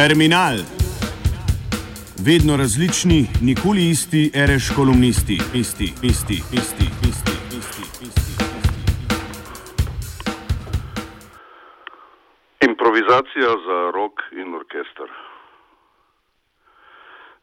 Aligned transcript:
Terminal. 0.00 0.56
Vedno 2.26 2.56
različni, 2.56 3.20
nikoli 3.48 3.82
isti, 3.94 4.22
reš 4.50 4.64
kolumnisti, 4.76 5.36
isti, 5.62 5.88
isti, 6.10 6.38
isti, 6.60 6.86
isti, 7.10 7.34
isti, 7.58 7.84
isti. 8.06 8.32
Improvizacija 12.70 13.50
za 13.66 13.78
rok 13.98 14.14
in 14.32 14.54
orkester. 14.54 15.08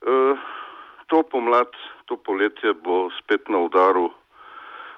E, 0.02 0.18
to 1.08 1.23
pomlad, 1.31 1.72
to 2.05 2.18
poletje 2.18 2.73
bo 2.73 3.09
spet 3.20 3.50
na 3.50 3.58
udaru 3.58 4.09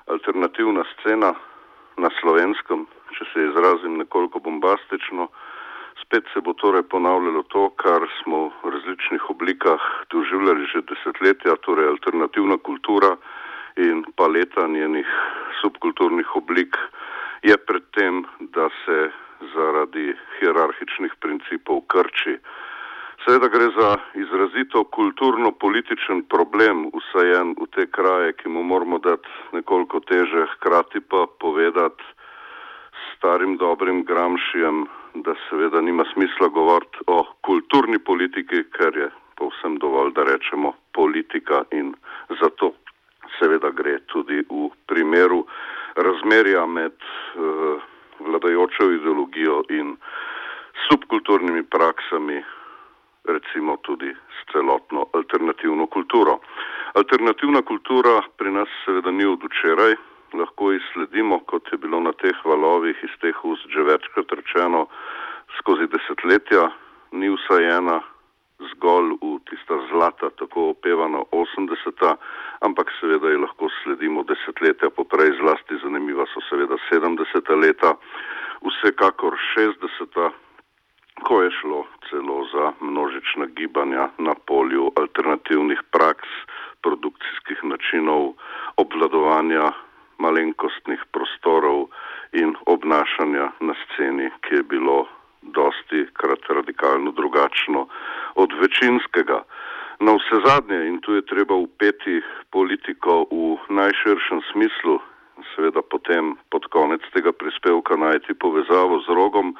alternativna 0.07 0.83
scena 0.93 1.33
na 1.97 2.09
slovenskem, 2.21 2.87
če 3.17 3.23
se 3.33 3.39
izrazim 3.49 3.97
nekoliko 3.97 4.39
bombastično. 4.39 5.27
Spet 6.11 6.27
se 6.33 6.41
bo 6.43 6.51
torej 6.53 6.83
ponavljalo 6.91 7.41
to, 7.47 7.69
kar 7.79 8.03
smo 8.19 8.39
v 8.63 8.71
različnih 8.73 9.29
oblikah 9.31 9.79
doživljali 10.11 10.65
že 10.67 10.81
desetletja, 10.89 11.55
torej 11.63 11.87
alternativna 11.87 12.57
kultura 12.57 13.15
in 13.79 14.03
paleta 14.19 14.67
njenih 14.67 15.07
subkulturnih 15.61 16.35
oblik 16.35 16.75
je 17.47 17.55
pred 17.57 17.87
tem, 17.95 18.25
da 18.39 18.67
se 18.83 18.99
zaradi 19.55 20.11
hierarhičnih 20.39 21.15
principov 21.23 21.87
krči. 21.87 22.35
Seveda 23.23 23.47
gre 23.47 23.71
za 23.79 23.95
izrazito 24.13 24.83
kulturno-političen 24.83 26.27
problem, 26.27 26.89
usajen 26.91 27.55
v 27.55 27.71
te 27.71 27.87
kraje, 27.87 28.35
ki 28.35 28.51
mu 28.51 28.67
moramo 28.67 28.99
dati 28.99 29.31
nekoliko 29.55 30.03
teže, 30.03 30.43
hkrati 30.57 30.99
pa 30.99 31.23
povedati 31.39 32.03
starim 33.15 33.55
dobrim 33.57 34.03
Gramšijem, 34.03 34.87
da 35.13 35.35
seveda 35.49 35.81
nima 35.81 36.03
smisla 36.13 36.47
govoriti 36.47 36.97
o 37.07 37.25
kulturni 37.41 37.99
politiki, 37.99 38.63
ker 38.77 38.97
je 38.97 39.09
povsem 39.35 39.77
dovolj, 39.77 40.13
da 40.13 40.23
rečemo 40.23 40.73
politika 40.93 41.63
in 41.71 41.93
zato 42.41 42.73
seveda 43.39 43.71
gre 43.71 43.99
tudi 44.05 44.43
v 44.49 44.69
primeru 44.87 45.45
razmerja 45.95 46.65
med 46.65 46.93
uh, 46.93 47.81
vladajočo 48.19 48.91
ideologijo 48.91 49.63
in 49.69 49.95
subkulturnimi 50.87 51.63
praksami 51.63 52.43
recimo 53.23 53.77
tudi 53.81 54.09
s 54.11 54.51
celotno 54.51 55.07
alternativno 55.13 55.87
kulturo. 55.87 56.39
Alternativna 56.93 57.61
kultura 57.61 58.21
pri 58.37 58.51
nas 58.51 58.69
seveda 58.85 59.11
ni 59.11 59.25
od 59.25 59.43
včeraj, 59.43 59.95
lahko 60.33 60.71
izsledimo, 60.71 61.39
kot 61.39 61.71
je 61.71 61.77
bilo 61.77 61.99
na 61.99 62.13
teh 62.13 62.37
valovih 62.45 62.97
iz 63.03 63.13
teh 63.21 63.45
ust 63.45 63.67
že 63.69 63.83
večkrat 63.83 64.31
rečeno, 64.31 64.87
skozi 65.59 65.87
desetletja 65.87 66.69
ni 67.11 67.29
usajena 67.29 68.01
zgolj 68.69 69.17
v 69.21 69.39
tista 69.49 69.77
zlata, 69.89 70.29
tako 70.37 70.69
opevana 70.75 71.23
80-ta, 71.31 72.15
ampak 72.61 72.91
seveda 72.99 73.29
je 73.29 73.41
lahko 73.41 73.69
sledimo 73.81 74.23
desetletja 74.23 74.89
poprej, 74.93 75.33
zlasti 75.41 75.81
zanimiva 75.81 76.25
so 76.33 76.43
seveda 76.49 76.77
70-ta 76.91 77.57
leta, 77.57 77.95
vsekakor 78.61 79.37
60-ta, 79.57 80.31
ko 81.25 81.41
je 81.41 81.51
šlo 81.61 81.85
celo 82.09 82.45
za 82.53 82.73
množična 82.81 83.45
gibanja 83.57 84.09
na 84.17 84.33
polju 84.45 84.91
alternativnih 84.95 85.81
praks, 85.91 86.29
produkcijskih 86.81 87.63
načinov, 87.63 88.33
obvladovanja 88.77 89.71
malenkostnih 90.17 91.01
prostorov 91.13 91.89
in 92.33 92.55
obnašanja 92.65 93.51
na 93.61 93.73
sceni, 93.83 94.29
ki 94.45 94.61
je 94.61 94.63
bilo 94.63 95.05
dosti 95.41 96.05
krat 96.13 96.39
radikalno 96.49 97.11
drugačno 97.11 97.87
večinskega. 98.81 99.43
Na 99.99 100.11
vse 100.13 100.41
zadnje, 100.45 100.87
in 100.87 101.01
tu 101.01 101.13
je 101.13 101.25
treba 101.25 101.55
upeti 101.55 102.21
politiko 102.49 103.25
v 103.31 103.57
najširšem 103.69 104.41
smislu, 104.51 104.99
seveda 105.55 105.81
potem 105.81 106.35
pod 106.49 106.65
konec 106.73 107.01
tega 107.13 107.31
prispevka 107.31 107.95
najti 107.95 108.33
povezavo 108.33 109.01
z 109.05 109.07
rogom, 109.07 109.55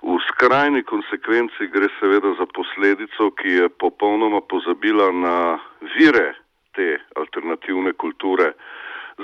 V 0.00 0.16
skrajni 0.32 0.80
konsekvenci 0.82 1.68
gre 1.68 1.84
seveda 2.00 2.32
za 2.40 2.46
posledico, 2.48 3.36
ki 3.36 3.48
je 3.48 3.68
popolnoma 3.68 4.40
pozabila 4.40 5.12
na 5.12 5.60
vire 5.92 6.40
te 6.72 6.96
alternativne 7.20 7.92
kulture, 7.92 8.56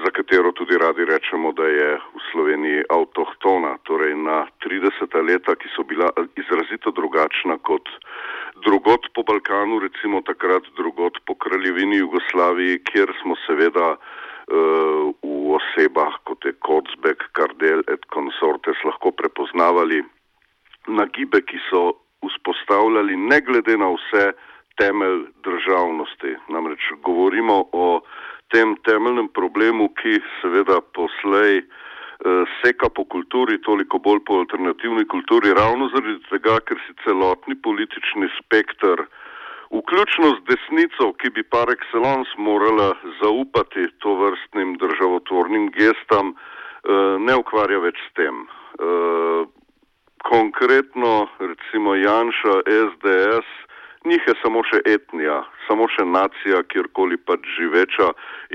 za 0.05 0.11
katero 0.13 0.53
tudi 0.53 0.77
radi 0.77 1.05
rečemo, 1.05 1.53
da 1.53 1.65
je 1.65 1.97
v 1.97 2.21
Sloveniji 2.29 2.85
avtohtona, 2.93 3.79
torej 3.89 4.13
na 4.21 4.45
30 4.61 5.09
leta, 5.25 5.57
ki 5.57 5.69
so 5.73 5.83
bila 5.83 6.13
izrazito 6.37 6.93
drugačna 6.93 7.57
kot 7.65 7.89
drugot 8.65 9.07
po 9.15 9.23
Balkanu, 9.23 9.79
recimo 9.79 10.23
takrat 10.23 10.65
drugot 10.77 11.19
po 11.27 11.35
kraljevini 11.35 11.97
Jugoslaviji, 11.97 12.83
kjer 12.89 13.13
smo 13.23 13.37
seveda 13.47 13.97
uh, 13.97 15.13
v 15.23 15.57
osebah 15.59 16.19
kot 16.25 16.45
je 16.45 16.53
Kocbek, 16.67 17.29
Kardel 17.33 17.85
et 17.93 18.03
Consortes 18.15 18.83
lahko 18.85 19.13
prepoznavali 19.13 20.03
nagibe, 20.89 21.43
ki 21.43 21.59
so 21.71 21.97
vzpostavljali 22.27 23.17
ne 23.17 23.41
glede 23.41 23.77
na 23.77 23.91
vse 23.95 24.31
temelj 24.81 25.27
državnosti. 25.45 26.37
Namreč 26.49 26.93
govorimo 27.03 27.65
o 27.73 28.01
tem 28.53 28.77
temeljnem 28.87 29.29
problemu, 29.35 29.89
ki 29.99 30.21
seveda 30.41 30.81
poslej 30.95 31.59
eh, 31.59 31.86
seka 32.63 32.89
po 32.89 33.05
kulturi, 33.05 33.59
toliko 33.63 33.99
bolj 33.99 34.23
po 34.27 34.39
alternativni 34.41 35.05
kulturi, 35.05 35.53
ravno 35.55 35.91
zaradi 35.93 36.17
tega, 36.31 36.59
ker 36.65 36.81
si 36.87 36.95
celotni 37.05 37.57
politični 37.61 38.29
spektr, 38.39 39.05
vključno 39.71 40.31
z 40.37 40.41
desnico, 40.49 41.13
ki 41.21 41.31
bi 41.31 41.43
par 41.43 41.69
excellence 41.75 42.31
morala 42.39 42.95
zaupati 43.21 43.89
to 43.99 44.15
vrstnim 44.23 44.77
državotvornim 44.81 45.71
gestam, 45.77 46.35
eh, 46.35 47.19
ne 47.19 47.37
ukvarja 47.37 47.79
več 47.79 48.01
s 48.09 48.13
tem. 48.15 48.47
Eh, 48.47 49.45
konkretno 50.23 51.29
recimo 51.39 51.95
Janša, 51.95 52.55
SDS, 52.67 53.66
njih 54.07 54.23
je 54.27 54.35
samo 54.43 54.63
še 54.71 54.81
etnija, 54.87 55.41
samo 55.67 55.89
še 55.91 56.05
nacija, 56.07 56.63
kjerkoli 56.71 57.19
pač 57.19 57.47
živeča 57.59 58.09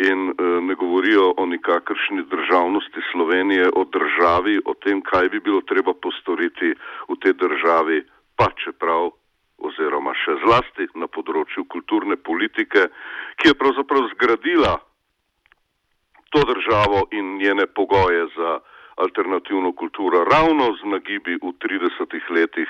in 0.08 0.32
e, 0.32 0.50
ne 0.68 0.76
govorijo 0.80 1.32
o 1.38 1.46
nikakršni 1.46 2.24
državnosti 2.32 3.04
Slovenije, 3.12 3.70
o 3.76 3.84
državi, 3.96 4.60
o 4.66 4.76
tem, 4.84 5.02
kaj 5.02 5.30
bi 5.36 5.44
bilo 5.44 5.62
treba 5.68 5.94
postoriti 5.94 6.74
v 7.10 7.20
tej 7.24 7.36
državi, 7.44 8.02
pa 8.40 8.48
čeprav 8.64 9.12
oziroma 9.62 10.14
še 10.18 10.40
zlasti 10.46 10.88
na 10.98 11.08
področju 11.08 11.68
kulturne 11.70 12.18
politike, 12.18 12.88
ki 13.38 13.52
je 13.52 13.60
pravzaprav 13.60 14.10
zgradila 14.16 14.80
to 16.32 16.42
državo 16.48 17.06
in 17.12 17.36
njene 17.38 17.68
pogoje 17.68 18.26
za 18.36 18.60
alternativno 18.96 19.72
kulturo, 19.72 20.24
ravno 20.24 20.76
z 20.80 20.84
nagibi 20.86 21.36
v 21.36 21.54
30 21.64 22.30
letih, 22.30 22.70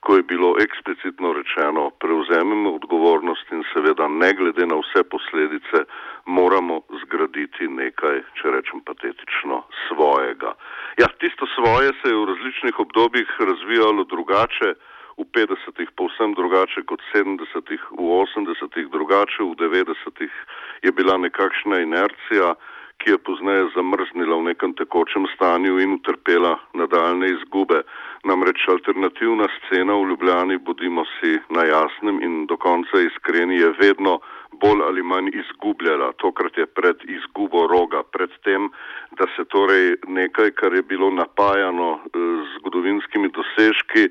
ko 0.00 0.16
je 0.16 0.22
bilo 0.22 0.54
eksplicitno 0.58 1.32
rečeno, 1.32 1.90
prevzemimo 2.02 2.74
odgovornost 2.74 3.52
in 3.52 3.62
seveda 3.72 4.08
ne 4.08 4.32
glede 4.34 4.66
na 4.66 4.76
vse 4.82 5.02
posledice 5.04 5.84
moramo 6.26 6.80
zgraditi 7.02 7.68
nekaj, 7.68 8.22
če 8.38 8.50
rečem 8.50 8.80
patetično, 8.86 9.62
svojega. 9.88 10.54
Ja, 10.98 11.06
tisto 11.22 11.46
svoje 11.54 11.94
se 12.02 12.10
je 12.10 12.18
v 12.18 12.26
različnih 12.32 12.78
obdobjih 12.78 13.28
razvijalo 13.38 14.04
drugače, 14.04 14.74
v 15.18 15.24
50-ih 15.28 15.90
povsem 15.96 16.34
drugače 16.34 16.82
kot 16.88 17.00
v 17.00 17.08
70-ih, 17.12 17.82
v 17.94 18.00
80-ih 18.00 18.86
drugače, 18.90 19.44
v 19.44 19.54
90-ih 19.60 20.34
je 20.82 20.92
bila 20.92 21.18
nekakšna 21.20 21.78
inercija, 21.84 22.54
ki 23.02 23.10
je 23.10 23.18
pozneje 23.18 23.66
zamrznila 23.74 24.36
v 24.38 24.54
nekem 24.54 24.74
tekočem 24.78 25.26
stanju 25.34 25.80
in 25.82 25.98
utrpela 25.98 26.54
nadaljne 26.78 27.34
izgube. 27.34 27.82
Namreč 28.24 28.62
alternativna 28.70 29.48
scena 29.56 29.96
v 29.98 30.06
Ljubljani, 30.10 30.58
bodimo 30.62 31.02
si 31.18 31.40
na 31.50 31.66
jasnem 31.66 32.22
in 32.22 32.46
do 32.46 32.56
konca 32.56 33.02
iskreni, 33.02 33.58
je 33.58 33.74
vedno 33.82 34.20
bolj 34.62 34.82
ali 34.86 35.02
manj 35.02 35.34
izgubljala. 35.34 36.12
Tokrat 36.22 36.58
je 36.58 36.66
pred 36.66 37.02
izgubo 37.02 37.66
roga, 37.66 38.02
pred 38.02 38.30
tem, 38.46 38.70
da 39.18 39.26
se 39.34 39.44
torej 39.44 39.96
nekaj, 40.06 40.54
kar 40.54 40.74
je 40.74 40.82
bilo 40.82 41.10
napajano 41.10 41.98
z 42.14 42.46
zgodovinskimi 42.58 43.32
dosežki, 43.34 44.06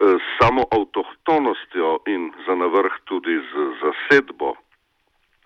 s 0.00 0.24
samo 0.36 0.68
avtohtonostjo 0.76 1.98
in 2.06 2.32
za 2.46 2.54
navrh 2.54 2.92
tudi 3.08 3.40
z 3.40 3.70
zasedbo 3.80 4.52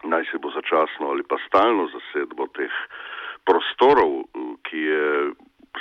naj 0.05 0.25
se 0.31 0.39
bo 0.39 0.51
začasno 0.51 1.11
ali 1.11 1.23
pa 1.23 1.37
stalno 1.47 1.89
zasedbo 1.95 2.47
teh 2.55 2.75
prostorov, 3.45 4.29
ki 4.63 4.79
je 4.79 5.33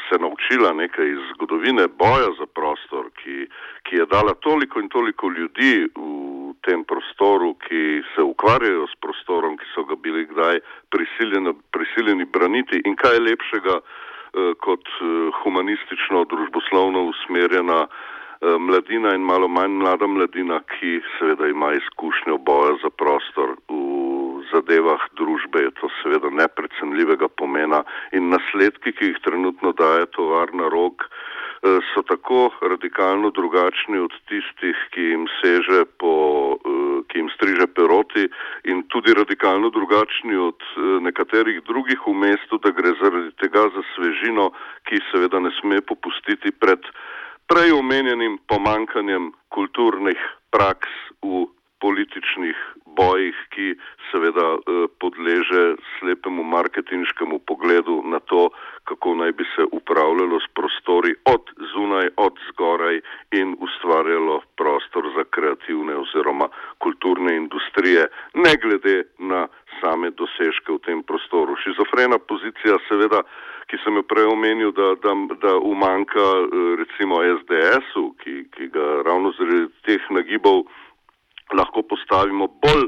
se 0.10 0.16
naučila 0.20 0.74
nekaj 0.74 1.08
iz 1.12 1.22
zgodovine 1.34 1.88
boja 1.88 2.30
za 2.40 2.46
prostor, 2.46 3.10
ki, 3.20 3.48
ki 3.84 3.96
je 3.96 4.06
dala 4.06 4.34
toliko 4.34 4.80
in 4.80 4.90
toliko 4.90 5.30
ljudi 5.30 5.88
v 5.96 6.54
tem 6.62 6.84
prostoru, 6.84 7.56
ki 7.68 8.02
se 8.16 8.22
ukvarjajo 8.22 8.88
s 8.88 8.96
prostorom, 9.02 9.58
ki 9.58 9.66
so 9.76 9.84
ga 9.84 9.96
bili 9.96 10.26
kdaj 10.26 10.60
prisiljeni, 10.90 11.54
prisiljeni 11.72 12.26
braniti. 12.26 12.82
In 12.86 12.96
kaj 12.96 13.20
lepšega 13.30 13.80
eh, 13.80 14.54
kot 14.66 14.86
eh, 15.02 15.32
humanistično, 15.44 16.26
družboslovno 16.26 17.08
usmerjena 17.14 17.88
mladina 18.42 19.16
in 19.16 19.22
malo 19.26 19.48
manj 19.48 19.80
mlada 19.82 20.08
mladina, 20.08 20.60
ki 20.70 21.00
seveda 21.18 21.48
ima 21.48 21.72
izkušnjo 21.74 22.38
boja 22.38 22.76
za 22.84 22.90
prostor 22.90 23.56
v 23.70 23.87
zadevah 24.52 25.02
družbe, 25.20 25.62
je 25.68 25.72
to 25.80 25.90
seveda 26.02 26.30
neprecenljivega 26.34 27.30
pomena 27.40 27.84
in 28.12 28.30
nasledki, 28.34 28.94
ki 28.94 29.12
jih 29.12 29.20
trenutno 29.26 29.74
daje 29.78 30.06
tovarna 30.18 30.70
rok, 30.74 31.06
eh, 31.08 31.80
so 31.94 32.04
tako 32.08 32.50
radikalno 32.62 33.32
drugačni 33.32 34.00
od 34.00 34.14
tistih, 34.30 34.78
ki 34.94 35.02
jim 35.12 35.28
seže 35.42 35.86
po, 36.00 36.14
eh, 36.56 37.04
ki 37.10 37.20
jim 37.20 37.30
striže 37.36 37.68
peroti 37.68 38.28
in 38.66 38.84
tudi 38.94 39.14
radikalno 39.14 39.70
drugačni 39.70 40.36
od 40.36 40.60
nekaterih 41.02 41.62
drugih 41.64 42.00
v 42.08 42.14
mestu, 42.14 42.58
da 42.58 42.72
gre 42.72 42.94
zaradi 43.02 43.32
tega 43.42 43.70
za 43.76 43.84
svežino, 43.96 44.52
ki 44.88 45.00
seveda 45.12 45.40
ne 45.40 45.52
sme 45.62 45.82
popustiti 45.82 46.52
pred 46.52 46.80
prej 47.48 47.72
omenjenim 47.72 48.38
pomankanjem 48.48 49.32
kulturnih 49.50 50.20
praks 50.52 50.92
v 51.24 51.48
političnih 51.80 52.58
bojih, 52.98 53.38
ki 53.54 53.68
seveda 54.12 54.48
eh, 54.58 54.86
podleže 55.02 55.64
slepemu 55.98 56.44
marketinškemu 56.44 57.40
pogledu 57.50 58.02
na 58.06 58.20
to, 58.20 58.50
kako 58.90 59.16
naj 59.22 59.32
bi 59.32 59.46
se 59.56 59.64
upravljalo 59.72 60.40
s 60.40 60.48
prostori 60.58 61.16
od 61.26 61.44
zunaj, 61.74 62.10
od 62.18 62.36
zgoraj 62.50 63.02
in 63.32 63.56
ustvarjalo 63.60 64.42
prostor 64.58 65.12
za 65.16 65.24
kreativne 65.30 65.96
oziroma 65.96 66.48
kulturne 66.78 67.36
industrije, 67.36 68.08
ne 68.34 68.54
glede 68.62 69.04
na 69.20 69.48
same 69.82 70.10
dosežke 70.10 70.72
v 70.74 70.80
tem 70.88 71.04
prostoru. 71.04 71.56
Šizofrena 71.64 72.18
pozicija 72.18 72.80
seveda 72.90 73.22
ki 73.68 73.78
sem 73.84 74.00
jo 74.00 74.04
prej 74.08 74.30
omenil, 74.32 74.72
da, 74.72 74.96
da, 75.04 75.14
da 75.44 75.54
umanka 75.60 76.24
eh, 76.24 76.76
recimo 76.82 77.20
SDS-u, 77.40 78.14
ki, 78.24 78.36
ki 78.56 78.70
ga 78.72 78.86
ravno 79.08 79.34
zaradi 79.40 79.68
teh 79.88 80.04
nagibov 80.16 80.64
lahko 81.56 81.84
postavimo 81.84 82.48
bolj, 82.64 82.87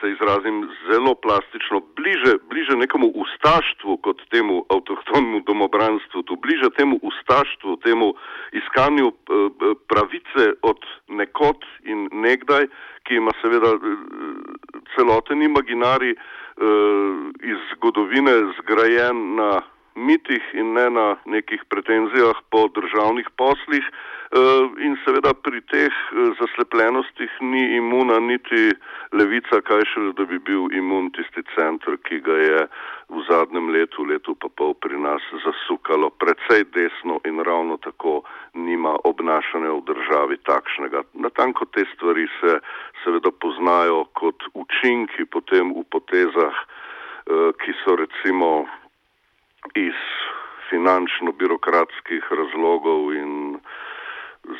se 0.00 0.10
izrazim 0.10 0.68
zelo 0.90 1.14
plastično, 1.14 1.80
bliže, 1.96 2.34
bliže 2.50 2.76
nekomu 2.76 3.08
ustaštvu 3.14 3.96
kot 3.96 4.22
temu 4.30 4.64
avtohtonemu 4.74 5.40
domobranstvu, 5.46 6.22
tu 6.22 6.36
bliže 6.36 6.70
temu 6.76 6.98
ustaštvu, 7.02 7.76
temu 7.76 8.14
iskanju 8.52 9.06
eh, 9.08 9.14
pravice 9.88 10.44
od 10.62 10.80
nekot 11.08 11.64
in 11.84 12.08
nekdaj, 12.12 12.66
ki 13.04 13.14
ima 13.14 13.32
seveda 13.42 13.74
eh, 13.74 13.80
celoten 14.94 15.42
imaginari 15.42 16.14
iz 17.42 17.58
zgodovine 17.74 18.32
zgrajen 18.58 19.34
na 19.34 19.62
mitih 19.94 20.42
in 20.52 20.74
ne 20.74 20.90
na 20.90 21.16
nekih 21.24 21.62
pretenzijah 21.68 22.36
po 22.50 22.68
državnih 22.68 23.28
poslih 23.36 23.84
eh, 23.84 24.64
in 24.86 24.96
seveda 25.04 25.34
pri 25.34 25.60
teh 25.70 25.92
eh, 25.92 26.30
zaslepljenostih 26.40 27.30
ni 27.40 27.76
imuna 27.76 28.18
niti 28.20 28.74
levica, 29.12 29.60
kaj 29.60 29.86
šele, 29.94 30.12
da 30.18 30.24
bi 30.24 30.38
bil 30.38 30.66
imun 30.72 31.10
tisti 31.14 31.42
centr, 31.54 31.96
ki 32.02 32.20
ga 32.26 32.36
je 32.42 32.66
v 33.08 33.22
zadnjem 33.28 33.70
letu, 33.70 34.04
letu 34.04 34.34
pa 34.34 34.48
pol 34.48 34.74
pri 34.74 34.98
nas 34.98 35.22
zasukalo 35.44 36.10
precej 36.10 36.64
desno 36.74 37.20
in 37.24 37.38
ravno 37.38 37.76
tako 37.76 38.22
nima 38.54 38.96
obnašanja 39.04 39.70
v 39.70 39.82
državi 39.90 40.36
takšnega. 40.42 41.02
Natanko 41.14 41.64
te 41.70 41.86
stvari 41.94 42.26
se 42.40 42.58
seveda 43.04 43.30
poznajo 43.30 44.04
kot 44.18 44.42
učinki 44.54 45.30
potem 45.30 45.70
v 45.70 45.84
potezah, 45.90 46.56
eh, 46.58 47.52
ki 47.62 47.72
so 47.84 47.94
recimo 47.96 48.66
iz 49.74 50.00
finančno-birokratskih 50.70 52.30
razlogov 52.30 53.12
in 53.16 53.32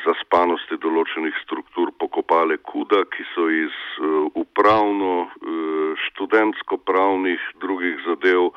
zaspanosti 0.05 0.77
določenih 0.81 1.35
struktur 1.43 1.91
pokopale 2.01 2.57
kuda, 2.57 3.03
ki 3.13 3.25
so 3.33 3.45
iz 3.53 3.75
uh, 4.01 4.29
upravno, 4.33 5.13
uh, 5.25 6.05
študentsko-pravnih 6.07 7.41
drugih 7.61 8.01
zadev 8.07 8.49
uh, 8.49 8.55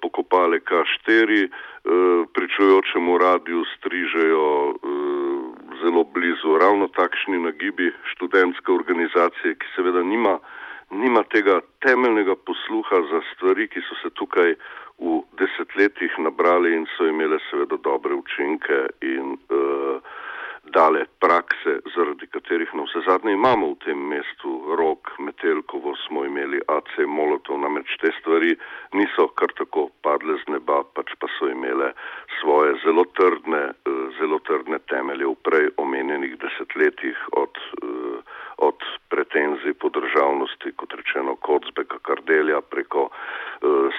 pokopale 0.00 0.60
K4, 0.64 1.44
uh, 1.44 2.24
pričujočemu 2.32 3.18
radiju 3.18 3.64
strižejo 3.76 4.48
zelo 5.82 6.04
blizu 6.04 6.58
ravno 6.58 6.88
takšni 6.88 7.38
nagibi 7.38 7.92
študentske 8.14 8.72
organizacije, 8.72 9.54
ki 9.54 9.66
seveda 9.76 10.02
nima, 10.02 10.38
nima 10.90 11.22
tega 11.32 11.60
temeljnega 11.84 12.34
posluha 12.48 13.02
za 13.12 13.20
stvari, 13.32 13.68
ki 13.68 13.84
so 13.88 13.94
se 14.02 14.10
tukaj 14.20 14.54
v 14.98 15.22
desetletjih 15.38 16.18
nabrali 16.18 16.74
in 16.74 16.86
so 16.96 17.06
imele 17.06 17.38
seveda 17.50 17.76
dobre 17.82 18.14
učinke 18.14 18.86
in 19.00 19.36
uh, 19.50 20.02
dale 20.74 21.04
prakse, 21.20 21.78
zaradi 21.94 22.26
katerih 22.26 22.74
na 22.74 22.84
vse 22.84 23.00
zadnje 23.06 23.32
imamo 23.32 23.70
v 23.72 23.78
tem 23.84 24.00
mestu 24.12 24.50
rok, 24.80 25.12
Metelkovo 25.18 25.94
smo 26.06 26.24
imeli 26.24 26.60
AC 26.68 27.06
Molotov, 27.06 27.60
namreč 27.62 27.94
te 28.02 28.12
stvari 28.20 28.52
niso 28.92 29.28
kar 29.38 29.52
tako 29.60 29.88
padle 30.02 30.36
z 30.42 30.52
neba, 30.52 30.82
pač 30.94 31.14
pa 31.20 31.30
so 31.38 31.48
imele 31.48 31.92
svoje 32.40 32.74
zelo 32.84 33.04
trdne, 33.18 33.64
uh, 33.72 34.02
zelo 34.18 34.38
trdne 34.50 34.78
temelje 34.92 35.26
v 35.26 35.36
prej 35.46 35.70
omenjenih 35.76 36.36
desetletjih 36.42 37.18
od 37.32 37.54
uh, 37.82 38.07
od 38.58 38.78
pretenzij 39.08 39.74
po 39.74 39.88
državnosti, 39.88 40.72
kot 40.76 40.94
rečeno, 40.94 41.36
Kocbeka, 41.36 41.98
Kardelja, 42.02 42.60
preko 42.60 43.08
uh, 43.08 43.12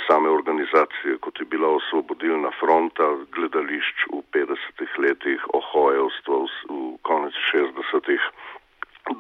same 0.08 0.30
organizacije, 0.30 1.18
kot 1.24 1.40
je 1.40 1.46
bila 1.46 1.70
osvobodilna 1.80 2.52
fronta, 2.60 3.08
gledališč 3.36 4.08
v 4.12 4.22
50-ih 4.36 5.00
letih, 5.00 5.40
ohojevstva 5.54 6.36
v, 6.44 6.48
v 6.70 6.98
konec 7.02 7.34
60-ih, 7.52 8.24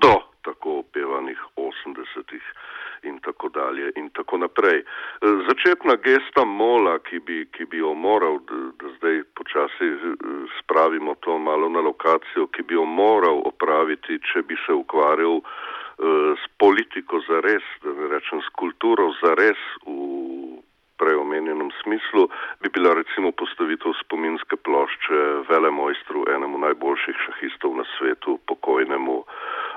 do 0.04 0.16
tako 0.44 0.80
opevanih 0.84 1.40
80-ih 1.56 2.46
in 3.04 3.20
tako 3.20 3.50
dalje 3.50 3.92
in 3.96 4.10
tako 4.10 4.38
naprej. 4.38 4.84
Začetna 5.48 5.96
gesta 6.04 6.46
mola, 6.46 7.00
ki 7.00 7.20
bi, 7.20 7.46
ki 7.52 7.66
bi 7.66 7.78
jo 7.84 7.94
moral, 7.94 8.40
da, 8.50 8.60
da 8.80 8.94
zdaj 8.98 9.24
počasi 9.36 9.90
eh, 9.96 10.16
spravimo 10.60 11.16
to 11.26 11.38
malo 11.38 11.70
na 11.70 11.80
lokacijo, 11.80 12.48
ki 12.48 12.64
bi 12.64 12.74
jo 12.74 12.86
moral 12.86 13.42
opraviti, 13.46 14.20
če 14.34 14.42
bi 14.48 14.56
se 14.66 14.74
ukvarjal 14.74 15.40
uh, 15.40 16.34
s 16.36 16.46
politiko 16.58 17.20
za 17.28 17.40
res, 17.44 17.64
da 17.84 17.94
ne 17.94 18.08
rečem 18.14 18.42
s 18.42 18.50
kulturo 18.56 19.12
za 19.22 19.34
res 19.36 19.60
v 19.86 20.60
preomenjenem 21.00 21.72
smislu, 21.84 22.28
bi 22.62 22.70
bila 22.70 22.94
recimo 22.94 23.32
postavitev 23.32 23.96
spominske 24.04 24.56
plošče 24.68 25.20
velemojstru, 25.50 26.26
enemu 26.36 26.60
najboljših 26.66 27.16
šahistov 27.26 27.76
na 27.80 27.86
svetu, 27.96 28.40
pokojnemu 28.52 29.24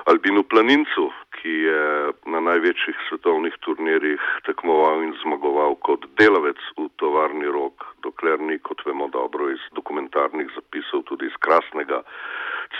Albinu 0.05 0.43
Planincu, 0.43 1.05
ki 1.37 1.53
je 1.63 1.83
na 2.27 2.39
največjih 2.43 2.97
svetovnih 3.07 3.53
turnirjih 3.63 4.23
tekmoval 4.43 5.03
in 5.05 5.13
zmagoval 5.21 5.77
kot 5.87 6.03
delavec 6.19 6.59
v 6.75 6.89
tovarni 6.99 7.47
rok, 7.47 7.85
dokler 8.03 8.39
ni, 8.39 8.57
kot 8.59 8.83
vemo 8.85 9.07
dobro 9.13 9.47
iz 9.53 9.63
dokumentarnih 9.79 10.51
zapisov, 10.55 11.05
tudi 11.07 11.31
iz 11.31 11.37
krasnega 11.39 12.01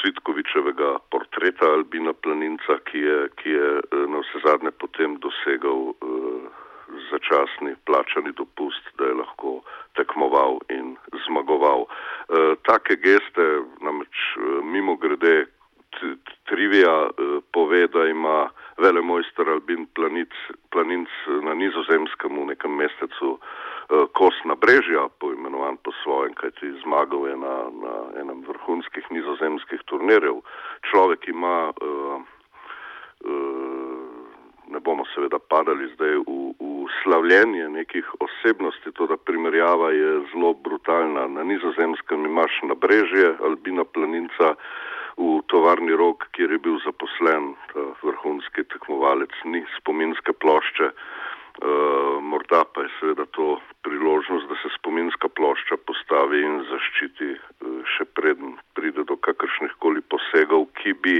Cvitkovičevega 0.01 0.97
portreta 1.15 1.71
Albina 1.77 2.11
Planinca, 2.13 2.79
ki 2.91 3.05
je, 3.07 3.17
ki 3.39 3.55
je 3.55 3.71
eh, 3.79 4.05
na 4.11 4.19
vse 4.25 4.43
zadnje 4.43 4.75
potem 4.83 5.15
dosegal 5.23 5.93
uh, 5.93 6.61
začasni 7.11 7.75
plačani 7.87 8.33
dopust, 8.35 8.83
da 8.99 9.07
je 9.07 9.19
lahko 9.23 9.61
tekmoval 9.95 10.59
in 10.69 10.95
zmagoval. 11.27 11.87
Uh, 11.87 12.53
take 12.67 12.99
geste, 12.99 13.47
namreč 13.79 14.23
uh, 14.35 14.59
mimo 14.65 14.97
grede, 14.99 15.45
trivija 16.43 17.09
eh, 17.09 17.39
pove, 17.51 17.87
da 17.87 18.05
ima 18.05 18.49
velemojster 18.77 19.49
Albin 19.49 19.85
Planic, 19.95 20.33
Planinc 20.71 21.09
na 21.43 21.53
nizozemskem 21.53 22.39
v 22.39 22.45
nekem 22.45 22.75
mesecu 22.75 23.37
eh, 23.37 24.05
kos 24.17 24.35
na 24.45 24.55
brežja, 24.55 25.07
poimenovan 25.19 25.77
po 25.83 25.91
svojem, 26.03 26.33
kajti 26.33 26.73
zmagal 26.83 27.27
je 27.27 27.37
na, 27.37 27.55
na 27.85 27.95
enem 28.21 28.43
vrhunskih 28.47 29.05
nizozemskih 29.11 29.81
turnirjev. 29.85 30.41
Človek 30.91 31.27
ima, 31.27 31.73
eh, 31.73 32.17
ne 34.73 34.79
bomo 34.79 35.05
seveda 35.15 35.39
padali 35.39 35.87
zdaj 35.95 36.15
v, 36.27 36.53
v 36.59 36.73
slavljenje 37.03 37.69
nekih 37.69 38.07
osebnosti, 38.19 38.91
to 38.91 39.07
da 39.07 39.17
primerjava 39.17 39.91
je 39.91 40.11
zelo 40.31 40.53
brutalna. 40.53 41.27
Na 41.27 41.43
nizozemskem 41.43 42.25
imaš 42.25 42.51
na 42.63 42.75
brežje 42.75 43.35
Albina 43.39 43.83
Planinca, 43.83 44.55
v 45.17 45.41
tovarni 45.47 45.93
rok, 45.97 46.25
kjer 46.33 46.51
je 46.51 46.59
bil 46.59 46.79
zaposlen 46.85 47.53
vrhunski 48.01 48.65
tekmovalec, 48.73 49.33
ni 49.45 49.63
spominske 49.77 50.33
plošče. 50.33 50.89
Uh, 51.53 52.17
morda 52.17 52.63
pa 52.65 52.81
je 52.81 52.89
seveda 52.97 53.27
to 53.37 53.59
priložnost, 53.85 54.47
da 54.49 54.55
se 54.57 54.71
spominska 54.73 55.29
plošča 55.37 55.77
postavi 55.85 56.39
in 56.41 56.63
zaščiti 56.65 57.27
uh, 57.29 57.75
še 57.93 58.07
preden 58.17 58.55
pride 58.73 59.05
do 59.05 59.13
kakršnih 59.21 59.75
koli 59.77 60.01
posegov, 60.01 60.65
ki 60.81 60.95
bi 61.05 61.19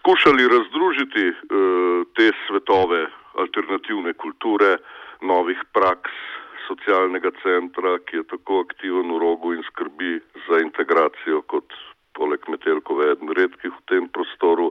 skušali 0.00 0.50
razdružiti 0.50 1.28
uh, 1.30 2.02
te 2.18 2.26
svetove 2.42 3.04
alternativne 3.38 4.16
kulture, 4.18 4.80
novih 5.22 5.62
praks 5.78 6.18
socialnega 6.66 7.30
centra, 7.42 7.98
ki 8.10 8.22
je 8.22 8.28
tako 8.34 8.64
aktiven 8.66 9.14
v 9.14 9.22
rogu 9.22 9.54
in 9.54 9.62
skrbi 9.70 10.18
za 10.48 10.58
integracijo 10.58 11.42
kot 11.46 11.70
poleg 12.20 12.44
Metelkove 12.52 13.08
eden 13.14 13.32
redkih 13.32 13.72
v 13.72 13.82
tem 13.88 14.08
prostoru, 14.12 14.68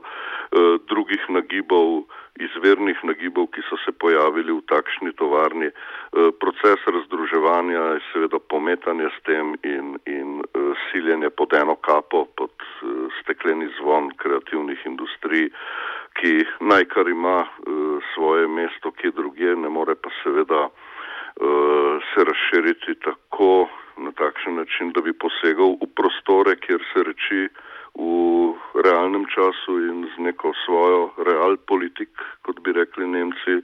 drugih 0.86 1.22
nagibov, 1.34 2.06
izvernih 2.40 3.00
nagibov, 3.04 3.50
ki 3.54 3.64
so 3.66 3.76
se 3.82 3.92
pojavili 3.92 4.54
v 4.54 4.62
takšni 4.70 5.12
tovarni. 5.18 5.70
Proces 6.42 6.86
razdruževanja 6.86 7.82
je 7.96 8.04
seveda 8.12 8.38
pometanje 8.52 9.10
s 9.10 9.18
tem 9.26 9.56
in, 9.66 9.96
in 10.06 10.38
siljenje 10.88 11.30
pod 11.34 11.52
eno 11.58 11.74
kapo, 11.82 12.24
pod 12.38 12.54
stekleni 13.20 13.68
zvon 13.80 14.12
kreativnih 14.22 14.86
industrij, 14.86 15.50
ki 16.20 16.46
najkar 16.60 17.10
ima 17.10 17.44
svoje 18.14 18.48
mesto, 18.48 18.94
kje 18.94 19.12
drugje, 19.18 19.56
ne 19.56 19.68
more 19.68 19.94
pa 19.94 20.10
seveda 20.22 20.68
se 22.10 22.24
razširiti 22.26 22.94
tako 23.04 23.68
na 24.04 24.12
takšen 24.12 24.56
način, 24.56 24.92
da 24.92 25.00
bi 25.00 25.12
posegal 25.12 25.76
v 25.80 25.88
prostore, 25.96 26.56
kjer 26.56 26.82
se 26.92 27.04
reči 27.04 27.48
v 27.94 28.54
realnem 28.86 29.26
času 29.26 29.78
in 29.90 30.06
z 30.14 30.22
neko 30.22 30.52
svojo 30.64 31.10
real 31.26 31.56
politik, 31.66 32.10
kot 32.46 32.60
bi 32.62 32.72
rekli 32.72 33.06
Nemci, 33.06 33.60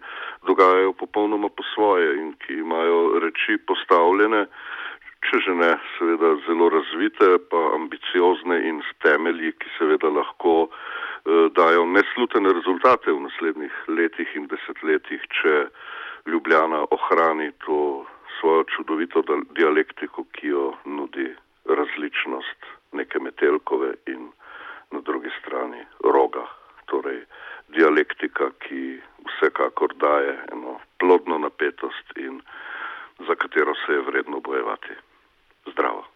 dogajajo 0.46 0.92
popolnoma 0.92 1.48
po 1.48 1.62
svoje 1.74 2.16
in 2.18 2.34
ki 2.42 2.58
imajo 2.60 3.20
reči 3.22 3.58
postavljene, 3.66 4.46
če 5.26 5.40
že 5.46 5.54
ne 5.54 5.72
seveda 5.96 6.34
zelo 6.46 6.68
razvite, 6.70 7.38
pa 7.50 7.60
ambiciozne 7.78 8.60
in 8.68 8.82
s 8.82 8.90
temelji, 9.02 9.52
ki 9.58 9.68
seveda 9.78 10.10
lahko 10.10 10.68
eh, 10.68 11.48
dajo 11.54 11.86
neslutene 11.86 12.52
rezultate 12.52 13.10
v 13.12 13.22
naslednjih 13.26 13.74
letih 13.88 14.28
in 14.34 14.50
desetletjih, 14.50 15.22
če 15.40 15.54
Ljubljana 16.26 16.82
ohrani 16.90 17.52
to 17.62 18.02
svojo 18.46 18.64
čudovito 18.64 19.22
dialektiko, 19.58 20.24
ki 20.32 20.46
jo 20.48 20.74
nudi 20.84 21.34
različnost 21.64 22.66
neke 22.92 23.18
metelkove 23.18 23.94
in 24.06 24.28
na 24.90 25.00
drugi 25.00 25.30
strani 25.40 25.82
roga. 26.04 26.44
Torej, 26.86 27.24
dialektika, 27.74 28.50
ki 28.62 29.00
vsekakor 29.26 29.94
daje 29.98 30.38
eno 30.52 30.78
plodno 30.98 31.38
napetost 31.38 32.14
in 32.16 32.38
za 33.26 33.34
katero 33.34 33.74
se 33.74 33.92
je 33.92 34.06
vredno 34.10 34.40
bojevati. 34.40 34.94
Zdravo. 35.72 36.15